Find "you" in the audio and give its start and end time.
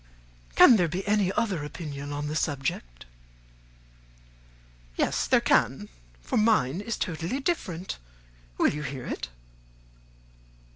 8.73-8.81